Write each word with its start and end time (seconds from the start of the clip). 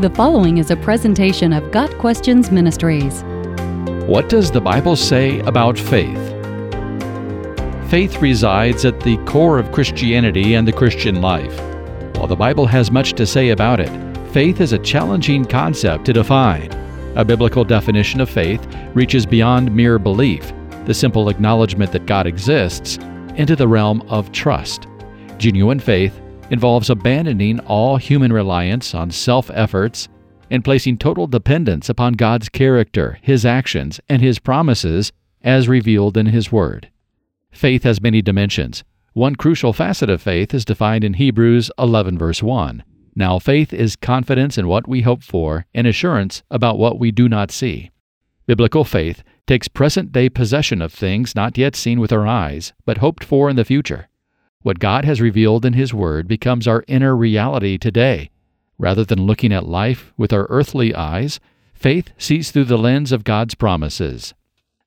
The 0.00 0.10
following 0.10 0.58
is 0.58 0.72
a 0.72 0.76
presentation 0.76 1.52
of 1.52 1.70
Got 1.70 1.98
Questions 1.98 2.50
Ministries. 2.50 3.22
What 4.08 4.28
does 4.28 4.50
the 4.50 4.60
Bible 4.60 4.96
say 4.96 5.38
about 5.42 5.78
faith? 5.78 6.18
Faith 7.88 8.20
resides 8.20 8.84
at 8.84 8.98
the 9.00 9.18
core 9.18 9.56
of 9.56 9.70
Christianity 9.70 10.54
and 10.54 10.66
the 10.66 10.72
Christian 10.72 11.22
life. 11.22 11.56
While 12.16 12.26
the 12.26 12.34
Bible 12.34 12.66
has 12.66 12.90
much 12.90 13.12
to 13.12 13.24
say 13.24 13.50
about 13.50 13.78
it, 13.78 13.88
faith 14.32 14.60
is 14.60 14.72
a 14.72 14.80
challenging 14.80 15.44
concept 15.44 16.06
to 16.06 16.12
define. 16.12 16.72
A 17.16 17.24
biblical 17.24 17.62
definition 17.62 18.20
of 18.20 18.28
faith 18.28 18.66
reaches 18.94 19.24
beyond 19.24 19.72
mere 19.72 20.00
belief, 20.00 20.52
the 20.86 20.94
simple 20.94 21.28
acknowledgement 21.28 21.92
that 21.92 22.06
God 22.06 22.26
exists, 22.26 22.96
into 23.36 23.54
the 23.54 23.68
realm 23.68 24.02
of 24.08 24.32
trust. 24.32 24.88
Genuine 25.38 25.78
faith 25.78 26.20
involves 26.50 26.90
abandoning 26.90 27.60
all 27.60 27.96
human 27.96 28.32
reliance 28.32 28.94
on 28.94 29.10
self 29.10 29.50
efforts 29.52 30.08
and 30.50 30.64
placing 30.64 30.98
total 30.98 31.26
dependence 31.26 31.88
upon 31.88 32.14
God's 32.14 32.48
character, 32.48 33.18
His 33.22 33.44
actions, 33.46 34.00
and 34.08 34.22
His 34.22 34.38
promises 34.38 35.12
as 35.42 35.68
revealed 35.68 36.16
in 36.16 36.26
His 36.26 36.52
Word. 36.52 36.90
Faith 37.50 37.84
has 37.84 38.00
many 38.00 38.22
dimensions. 38.22 38.84
One 39.12 39.36
crucial 39.36 39.72
facet 39.72 40.10
of 40.10 40.20
faith 40.20 40.52
is 40.52 40.64
defined 40.64 41.04
in 41.04 41.14
Hebrews 41.14 41.70
11, 41.78 42.18
verse 42.18 42.42
1. 42.42 42.82
Now, 43.14 43.38
faith 43.38 43.72
is 43.72 43.94
confidence 43.94 44.58
in 44.58 44.66
what 44.66 44.88
we 44.88 45.02
hope 45.02 45.22
for 45.22 45.66
and 45.72 45.86
assurance 45.86 46.42
about 46.50 46.78
what 46.78 46.98
we 46.98 47.12
do 47.12 47.28
not 47.28 47.52
see. 47.52 47.92
Biblical 48.46 48.84
faith 48.84 49.22
takes 49.46 49.68
present 49.68 50.10
day 50.10 50.28
possession 50.28 50.82
of 50.82 50.92
things 50.92 51.34
not 51.34 51.56
yet 51.56 51.76
seen 51.76 52.00
with 52.00 52.12
our 52.12 52.26
eyes, 52.26 52.72
but 52.84 52.98
hoped 52.98 53.22
for 53.22 53.48
in 53.48 53.56
the 53.56 53.64
future. 53.64 54.08
What 54.64 54.78
God 54.78 55.04
has 55.04 55.20
revealed 55.20 55.66
in 55.66 55.74
His 55.74 55.92
Word 55.92 56.26
becomes 56.26 56.66
our 56.66 56.84
inner 56.88 57.14
reality 57.14 57.76
today. 57.76 58.30
Rather 58.78 59.04
than 59.04 59.26
looking 59.26 59.52
at 59.52 59.68
life 59.68 60.14
with 60.16 60.32
our 60.32 60.46
earthly 60.48 60.94
eyes, 60.94 61.38
faith 61.74 62.12
sees 62.16 62.50
through 62.50 62.64
the 62.64 62.78
lens 62.78 63.12
of 63.12 63.24
God's 63.24 63.54
promises. 63.54 64.32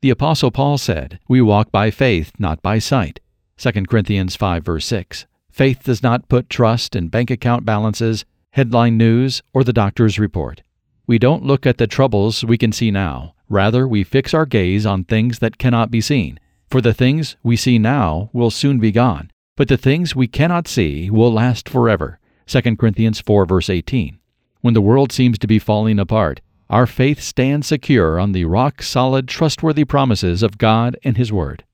The 0.00 0.08
Apostle 0.08 0.50
Paul 0.50 0.78
said, 0.78 1.18
We 1.28 1.42
walk 1.42 1.70
by 1.70 1.90
faith, 1.90 2.32
not 2.38 2.62
by 2.62 2.78
sight. 2.78 3.20
2 3.58 3.70
Corinthians 3.84 4.34
5, 4.34 4.64
verse 4.64 4.86
6. 4.86 5.26
Faith 5.50 5.84
does 5.84 6.02
not 6.02 6.30
put 6.30 6.48
trust 6.48 6.96
in 6.96 7.08
bank 7.08 7.30
account 7.30 7.66
balances, 7.66 8.24
headline 8.52 8.96
news, 8.96 9.42
or 9.52 9.62
the 9.62 9.74
doctor's 9.74 10.18
report. 10.18 10.62
We 11.06 11.18
don't 11.18 11.44
look 11.44 11.66
at 11.66 11.76
the 11.76 11.86
troubles 11.86 12.42
we 12.42 12.56
can 12.56 12.72
see 12.72 12.90
now. 12.90 13.34
Rather, 13.50 13.86
we 13.86 14.04
fix 14.04 14.32
our 14.32 14.46
gaze 14.46 14.86
on 14.86 15.04
things 15.04 15.40
that 15.40 15.58
cannot 15.58 15.90
be 15.90 16.00
seen. 16.00 16.40
For 16.70 16.80
the 16.80 16.94
things 16.94 17.36
we 17.42 17.56
see 17.56 17.78
now 17.78 18.30
will 18.32 18.50
soon 18.50 18.78
be 18.78 18.90
gone, 18.90 19.30
but 19.56 19.68
the 19.68 19.76
things 19.76 20.14
we 20.14 20.28
cannot 20.28 20.68
see 20.68 21.10
will 21.10 21.32
last 21.32 21.68
forever. 21.68 22.20
2 22.46 22.76
Corinthians 22.76 23.20
4 23.20 23.46
verse 23.46 23.68
18. 23.68 24.18
When 24.60 24.74
the 24.74 24.80
world 24.80 25.12
seems 25.12 25.38
to 25.38 25.46
be 25.46 25.58
falling 25.58 25.98
apart, 25.98 26.40
our 26.68 26.86
faith 26.86 27.20
stands 27.20 27.68
secure 27.68 28.18
on 28.18 28.32
the 28.32 28.44
rock 28.44 28.82
solid, 28.82 29.28
trustworthy 29.28 29.84
promises 29.84 30.42
of 30.42 30.58
God 30.58 30.96
and 31.04 31.16
His 31.16 31.32
Word. 31.32 31.64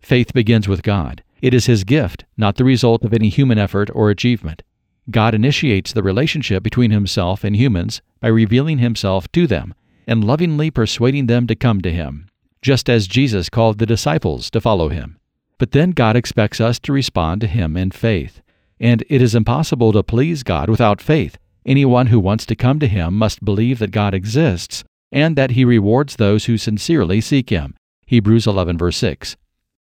Faith 0.00 0.32
begins 0.32 0.68
with 0.68 0.82
God. 0.82 1.22
It 1.40 1.54
is 1.54 1.66
His 1.66 1.84
gift, 1.84 2.24
not 2.36 2.56
the 2.56 2.64
result 2.64 3.04
of 3.04 3.14
any 3.14 3.28
human 3.28 3.58
effort 3.58 3.90
or 3.94 4.10
achievement. 4.10 4.62
God 5.10 5.34
initiates 5.34 5.92
the 5.92 6.02
relationship 6.02 6.62
between 6.62 6.90
Himself 6.90 7.44
and 7.44 7.54
humans 7.54 8.02
by 8.20 8.28
revealing 8.28 8.78
Himself 8.78 9.30
to 9.32 9.46
them 9.46 9.74
and 10.06 10.24
lovingly 10.24 10.70
persuading 10.70 11.26
them 11.26 11.46
to 11.46 11.54
come 11.54 11.80
to 11.82 11.92
Him, 11.92 12.28
just 12.62 12.90
as 12.90 13.06
Jesus 13.06 13.48
called 13.48 13.78
the 13.78 13.86
disciples 13.86 14.50
to 14.50 14.60
follow 14.60 14.88
Him. 14.88 15.18
But 15.58 15.72
then 15.72 15.90
God 15.90 16.16
expects 16.16 16.60
us 16.60 16.78
to 16.80 16.92
respond 16.92 17.40
to 17.40 17.46
Him 17.46 17.76
in 17.76 17.90
faith. 17.90 18.42
And 18.80 19.04
it 19.08 19.22
is 19.22 19.34
impossible 19.34 19.92
to 19.92 20.02
please 20.02 20.42
God 20.42 20.68
without 20.68 21.00
faith. 21.00 21.38
Anyone 21.64 22.08
who 22.08 22.20
wants 22.20 22.44
to 22.46 22.56
come 22.56 22.78
to 22.80 22.88
Him 22.88 23.14
must 23.14 23.44
believe 23.44 23.78
that 23.78 23.90
God 23.90 24.14
exists 24.14 24.84
and 25.12 25.36
that 25.36 25.52
He 25.52 25.64
rewards 25.64 26.16
those 26.16 26.46
who 26.46 26.58
sincerely 26.58 27.20
seek 27.20 27.50
Him. 27.50 27.74
Hebrews 28.06 28.46
11, 28.46 28.76
verse 28.76 28.96
6. 28.96 29.36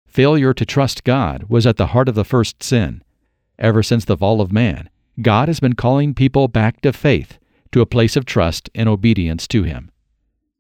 Failure 0.05 0.53
to 0.53 0.65
trust 0.65 1.05
God 1.05 1.45
was 1.47 1.65
at 1.65 1.77
the 1.77 1.87
heart 1.87 2.09
of 2.09 2.15
the 2.15 2.25
first 2.25 2.61
sin. 2.61 3.01
Ever 3.57 3.81
since 3.81 4.03
the 4.03 4.17
fall 4.17 4.41
of 4.41 4.51
man, 4.51 4.89
God 5.21 5.47
has 5.47 5.59
been 5.59 5.73
calling 5.73 6.13
people 6.13 6.47
back 6.47 6.81
to 6.81 6.91
faith, 6.91 7.39
to 7.71 7.81
a 7.81 7.85
place 7.85 8.15
of 8.17 8.25
trust 8.25 8.69
and 8.75 8.89
obedience 8.89 9.47
to 9.47 9.63
Him. 9.63 9.89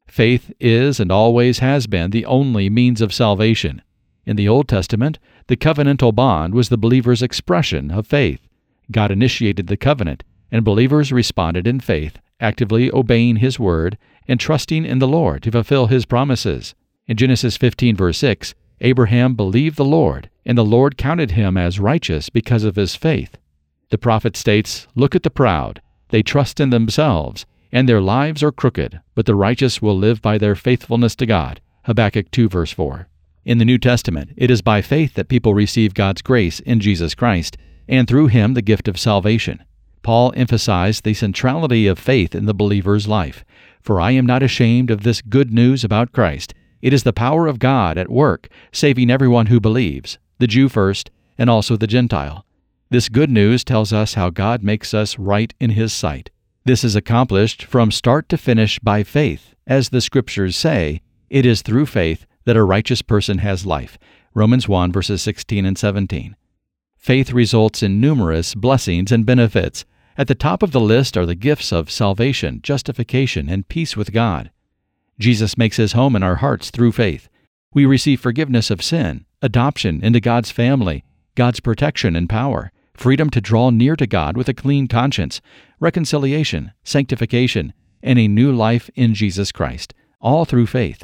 Faith 0.07 0.51
is 0.59 0.99
and 0.99 1.11
always 1.11 1.59
has 1.59 1.85
been 1.87 2.11
the 2.11 2.25
only 2.25 2.69
means 2.69 3.01
of 3.01 3.13
salvation. 3.13 3.81
In 4.25 4.35
the 4.35 4.47
Old 4.47 4.67
Testament, 4.67 5.19
the 5.47 5.57
covenantal 5.57 6.13
bond 6.13 6.53
was 6.53 6.69
the 6.69 6.77
believer's 6.77 7.21
expression 7.21 7.91
of 7.91 8.07
faith. 8.07 8.47
God 8.91 9.11
initiated 9.11 9.67
the 9.67 9.77
covenant, 9.77 10.23
and 10.51 10.63
believers 10.63 11.11
responded 11.11 11.65
in 11.65 11.79
faith, 11.79 12.19
actively 12.39 12.91
obeying 12.91 13.37
His 13.37 13.59
word 13.59 13.97
and 14.27 14.39
trusting 14.39 14.85
in 14.85 14.99
the 14.99 15.07
Lord 15.07 15.43
to 15.43 15.51
fulfill 15.51 15.87
His 15.87 16.05
promises. 16.05 16.75
In 17.07 17.17
Genesis 17.17 17.57
15, 17.57 17.95
verse 17.95 18.17
6, 18.19 18.53
Abraham 18.81 19.35
believed 19.35 19.77
the 19.77 19.85
Lord, 19.85 20.29
and 20.45 20.57
the 20.57 20.65
Lord 20.65 20.97
counted 20.97 21.31
him 21.31 21.55
as 21.55 21.79
righteous 21.79 22.29
because 22.29 22.63
of 22.63 22.75
his 22.75 22.95
faith. 22.95 23.37
The 23.89 23.97
prophet 23.97 24.35
states, 24.35 24.87
Look 24.95 25.15
at 25.15 25.23
the 25.23 25.29
proud. 25.29 25.81
They 26.09 26.23
trust 26.23 26.59
in 26.59 26.71
themselves, 26.71 27.45
and 27.71 27.87
their 27.87 28.01
lives 28.01 28.41
are 28.41 28.51
crooked, 28.51 28.99
but 29.13 29.25
the 29.25 29.35
righteous 29.35 29.81
will 29.81 29.97
live 29.97 30.21
by 30.21 30.37
their 30.37 30.55
faithfulness 30.55 31.15
to 31.17 31.25
God. 31.25 31.61
Habakkuk 31.83 32.31
2, 32.31 32.49
verse 32.49 32.71
4. 32.71 33.07
In 33.43 33.57
the 33.57 33.65
New 33.65 33.79
Testament, 33.79 34.33
it 34.37 34.51
is 34.51 34.61
by 34.61 34.83
faith 34.83 35.15
that 35.15 35.27
people 35.27 35.55
receive 35.55 35.95
God's 35.95 36.21
grace 36.21 36.59
in 36.59 36.79
Jesus 36.79 37.15
Christ, 37.15 37.57
and 37.87 38.07
through 38.07 38.27
him 38.27 38.53
the 38.53 38.61
gift 38.61 38.87
of 38.87 38.99
salvation. 38.99 39.63
Paul 40.03 40.31
emphasized 40.35 41.03
the 41.03 41.15
centrality 41.15 41.87
of 41.87 41.97
faith 41.97 42.35
in 42.35 42.45
the 42.45 42.53
believer's 42.53 43.07
life. 43.07 43.43
For 43.81 43.99
I 43.99 44.11
am 44.11 44.27
not 44.27 44.43
ashamed 44.43 44.91
of 44.91 45.01
this 45.01 45.21
good 45.21 45.51
news 45.51 45.83
about 45.83 46.11
Christ. 46.11 46.53
It 46.83 46.93
is 46.93 47.01
the 47.01 47.13
power 47.13 47.47
of 47.47 47.57
God 47.57 47.97
at 47.97 48.11
work, 48.11 48.47
saving 48.71 49.09
everyone 49.09 49.47
who 49.47 49.59
believes, 49.59 50.19
the 50.37 50.47
Jew 50.47 50.69
first, 50.69 51.09
and 51.37 51.49
also 51.49 51.75
the 51.75 51.87
Gentile. 51.87 52.45
This 52.91 53.09
good 53.09 53.31
news 53.31 53.63
tells 53.63 53.91
us 53.91 54.13
how 54.13 54.29
God 54.29 54.61
makes 54.61 54.93
us 54.93 55.17
right 55.17 55.51
in 55.59 55.71
His 55.71 55.93
sight. 55.93 56.29
This 56.65 56.83
is 56.83 56.95
accomplished 56.95 57.63
from 57.63 57.89
start 57.89 58.29
to 58.29 58.37
finish 58.37 58.77
by 58.79 59.01
faith. 59.01 59.55
As 59.65 59.89
the 59.89 60.01
Scriptures 60.01 60.55
say, 60.55 61.01
it 61.29 61.45
is 61.45 61.63
through 61.63 61.87
faith 61.87 62.25
that 62.45 62.57
a 62.57 62.63
righteous 62.63 63.01
person 63.01 63.39
has 63.39 63.65
life. 63.65 63.97
Romans 64.33 64.67
1 64.67 64.91
verses 64.91 65.21
16 65.21 65.65
and 65.65 65.77
17. 65.77 66.35
Faith 66.97 67.31
results 67.31 67.81
in 67.81 67.99
numerous 67.99 68.53
blessings 68.53 69.11
and 69.11 69.25
benefits. 69.25 69.85
At 70.17 70.27
the 70.27 70.35
top 70.35 70.61
of 70.61 70.71
the 70.71 70.79
list 70.79 71.17
are 71.17 71.25
the 71.25 71.35
gifts 71.35 71.71
of 71.71 71.89
salvation, 71.89 72.61
justification, 72.61 73.49
and 73.49 73.67
peace 73.67 73.97
with 73.97 74.11
God. 74.11 74.51
Jesus 75.19 75.57
makes 75.57 75.77
his 75.77 75.93
home 75.93 76.15
in 76.15 76.23
our 76.23 76.35
hearts 76.35 76.69
through 76.69 76.91
faith. 76.91 77.27
We 77.73 77.85
receive 77.85 78.19
forgiveness 78.19 78.69
of 78.69 78.83
sin, 78.83 79.25
adoption 79.41 80.03
into 80.03 80.19
God's 80.19 80.51
family, 80.51 81.03
God's 81.35 81.59
protection 81.59 82.15
and 82.15 82.29
power, 82.29 82.71
freedom 82.93 83.29
to 83.31 83.41
draw 83.41 83.69
near 83.69 83.95
to 83.95 84.05
God 84.05 84.35
with 84.37 84.49
a 84.49 84.53
clean 84.53 84.87
conscience, 84.87 85.41
reconciliation, 85.79 86.71
sanctification, 86.83 87.73
and 88.03 88.19
a 88.19 88.27
new 88.27 88.51
life 88.51 88.89
in 88.95 89.13
Jesus 89.13 89.51
Christ, 89.51 89.93
all 90.19 90.45
through 90.45 90.67
faith. 90.67 91.03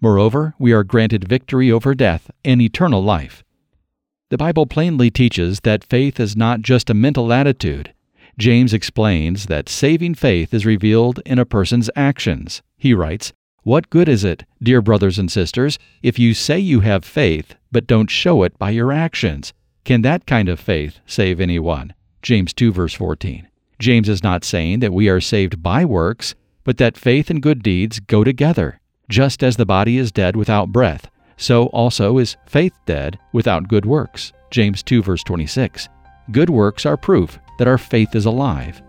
Moreover, 0.00 0.54
we 0.58 0.72
are 0.72 0.82
granted 0.82 1.28
victory 1.28 1.70
over 1.70 1.94
death 1.94 2.30
and 2.44 2.62
eternal 2.62 3.02
life. 3.02 3.44
The 4.30 4.38
Bible 4.38 4.64
plainly 4.66 5.10
teaches 5.10 5.60
that 5.60 5.84
faith 5.84 6.18
is 6.18 6.36
not 6.36 6.62
just 6.62 6.88
a 6.88 6.94
mental 6.94 7.32
attitude. 7.32 7.92
James 8.38 8.72
explains 8.72 9.46
that 9.46 9.68
saving 9.68 10.14
faith 10.14 10.54
is 10.54 10.64
revealed 10.64 11.20
in 11.26 11.38
a 11.38 11.44
person's 11.44 11.90
actions. 11.94 12.62
He 12.78 12.94
writes, 12.94 13.34
What 13.62 13.90
good 13.90 14.08
is 14.08 14.24
it, 14.24 14.44
dear 14.62 14.80
brothers 14.80 15.18
and 15.18 15.30
sisters, 15.30 15.78
if 16.02 16.18
you 16.18 16.32
say 16.32 16.58
you 16.58 16.80
have 16.80 17.04
faith, 17.04 17.56
but 17.70 17.86
don't 17.86 18.08
show 18.08 18.42
it 18.42 18.58
by 18.58 18.70
your 18.70 18.92
actions? 18.92 19.52
Can 19.84 20.00
that 20.02 20.26
kind 20.26 20.48
of 20.48 20.58
faith 20.58 21.00
save 21.04 21.40
anyone? 21.40 21.92
James 22.22 22.54
2, 22.54 22.72
verse 22.72 22.94
14. 22.94 23.48
James 23.78 24.08
is 24.08 24.22
not 24.22 24.44
saying 24.44 24.80
that 24.80 24.92
we 24.92 25.10
are 25.10 25.20
saved 25.20 25.62
by 25.62 25.84
works, 25.84 26.34
but 26.64 26.78
that 26.78 26.96
faith 26.96 27.28
and 27.28 27.42
good 27.42 27.62
deeds 27.62 28.00
go 28.00 28.24
together. 28.24 28.79
Just 29.10 29.42
as 29.42 29.56
the 29.56 29.66
body 29.66 29.98
is 29.98 30.12
dead 30.12 30.36
without 30.36 30.70
breath, 30.70 31.10
so 31.36 31.66
also 31.66 32.18
is 32.18 32.36
faith 32.46 32.72
dead 32.86 33.18
without 33.32 33.66
good 33.66 33.84
works. 33.84 34.32
James 34.52 34.84
2, 34.84 35.02
verse 35.02 35.24
26. 35.24 35.88
Good 36.30 36.48
works 36.48 36.86
are 36.86 36.96
proof 36.96 37.36
that 37.58 37.66
our 37.66 37.76
faith 37.76 38.14
is 38.14 38.26
alive. 38.26 38.80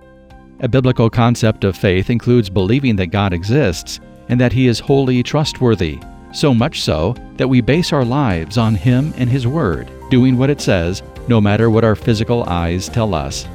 A 0.60 0.68
biblical 0.68 1.10
concept 1.10 1.64
of 1.64 1.76
faith 1.76 2.12
includes 2.12 2.52
believing 2.52 2.96
that 2.98 3.08
God 3.08 3.34
exists 3.34 4.00
and 4.30 4.40
that 4.40 4.54
He 4.54 4.68
is 4.68 4.80
wholly 4.80 5.24
trustworthy, 5.24 6.00
so 6.32 6.54
much 6.54 6.82
so 6.82 7.16
that 7.38 7.50
we 7.50 7.60
base 7.60 7.92
our 7.92 8.06
lives 8.06 8.60
on 8.60 8.76
Him 8.76 9.16
and 9.18 9.28
His 9.28 9.48
Word, 9.48 9.90
doing 10.12 10.38
what 10.38 10.52
it 10.52 10.62
says, 10.62 11.02
no 11.28 11.42
matter 11.42 11.72
what 11.72 11.84
our 11.84 11.96
physical 11.96 12.44
eyes 12.44 12.90
tell 12.90 13.16
us. 13.16 13.48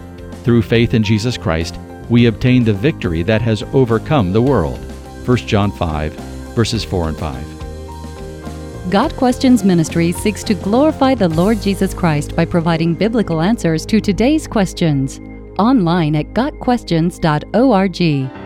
Through 0.43 0.63
faith 0.63 0.95
in 0.95 1.05
Jesus 1.05 1.39
Christ, 1.39 1.79
we 2.11 2.27
obtain 2.27 2.65
the 2.65 2.73
victory 2.73 3.23
that 3.23 3.41
has 3.43 3.63
overcome 3.73 4.33
the 4.33 4.43
world. 4.43 4.81
1 5.25 5.37
John 5.39 5.71
5, 5.71 6.36
verses 6.57 6.85
4 6.85 7.11
and 7.11 7.19
5. 7.19 8.91
Got 8.91 9.15
Questions 9.17 9.63
Ministry 9.63 10.11
seeks 10.11 10.43
to 10.45 10.55
glorify 10.55 11.15
the 11.15 11.29
Lord 11.29 11.63
Jesus 11.63 11.95
Christ 11.95 12.35
by 12.35 12.45
providing 12.45 12.95
biblical 12.95 13.41
answers 13.41 13.87
to 13.87 14.01
today's 14.01 14.49
questions. 14.49 15.21
online 15.59 16.17
at 16.17 16.35
gotquestions.org. 16.35 18.46